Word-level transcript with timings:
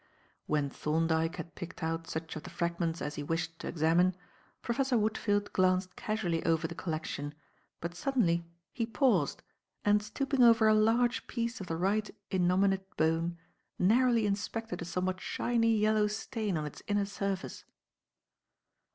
When 0.47 0.67
Thorndyke 0.71 1.35
had 1.35 1.53
picked 1.53 1.83
out 1.83 2.07
such 2.07 2.35
of 2.35 2.41
the 2.41 2.49
fragments 2.49 3.03
as 3.03 3.13
he 3.13 3.21
wished 3.21 3.59
to 3.59 3.67
examine, 3.67 4.15
Professor 4.63 4.97
Woodfield 4.97 5.53
glanced 5.53 5.95
casually 5.95 6.43
over 6.43 6.65
the 6.67 6.73
collection, 6.73 7.35
but 7.81 7.93
suddenly 7.93 8.43
he 8.73 8.87
paused 8.87 9.43
and, 9.85 10.01
stooping 10.01 10.41
over 10.41 10.67
a 10.67 10.73
large 10.73 11.27
piece 11.27 11.61
of 11.61 11.67
the 11.67 11.77
right 11.77 12.09
innominate 12.31 12.97
bone, 12.97 13.37
narrowly 13.77 14.25
inspected 14.25 14.81
a 14.81 14.85
somewhat 14.85 15.21
shiny 15.21 15.77
yellow 15.77 16.07
stain 16.07 16.57
on 16.57 16.65
its 16.65 16.81
inner 16.87 17.05
surface. 17.05 17.63